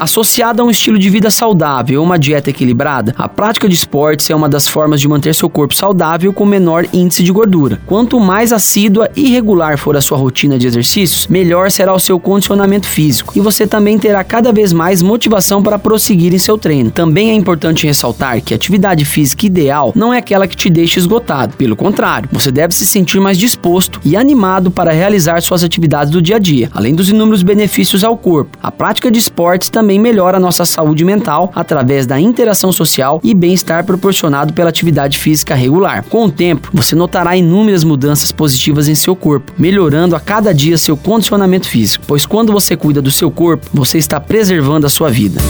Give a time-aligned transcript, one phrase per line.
[0.00, 4.30] Associada a um estilo de vida saudável ou uma dieta equilibrada, a prática de esportes
[4.30, 7.78] é uma das formas de manter seu corpo saudável com menor índice de gordura.
[7.84, 12.18] Quanto mais assídua e regular for a sua rotina de exercícios, melhor será o seu
[12.18, 16.90] condicionamento físico e você também terá cada vez mais motivação para prosseguir em seu treino.
[16.90, 20.98] Também é importante ressaltar que a atividade física ideal não é aquela que te deixa
[20.98, 26.10] esgotado, pelo contrário, você deve se sentir mais disposto e animado para realizar suas atividades
[26.10, 28.56] do dia a dia, além dos inúmeros benefícios ao corpo.
[28.62, 33.20] A prática de esportes também também melhora a nossa saúde mental através da interação social
[33.24, 36.04] e bem-estar proporcionado pela atividade física regular.
[36.08, 40.78] Com o tempo, você notará inúmeras mudanças positivas em seu corpo, melhorando a cada dia
[40.78, 45.10] seu condicionamento físico, pois quando você cuida do seu corpo, você está preservando a sua
[45.10, 45.40] vida.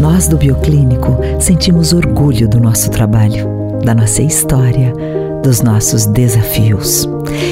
[0.00, 3.46] Nós do Bioclínico sentimos orgulho do nosso trabalho,
[3.84, 4.92] da nossa história
[5.42, 7.08] dos nossos desafios.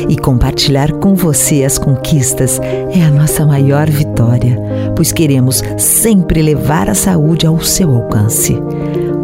[0.09, 4.59] E compartilhar com você as conquistas é a nossa maior vitória,
[4.99, 8.61] pois queremos sempre levar a saúde ao seu alcance.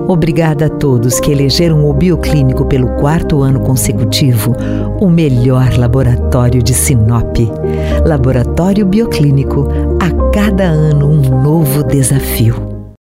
[0.06, 4.54] Obrigada a todos que elegeram o Bioclínico pelo quarto ano consecutivo
[5.00, 7.36] o melhor laboratório de Sinop.
[8.06, 9.66] Laboratório Bioclínico,
[10.00, 12.73] a cada ano um novo desafio.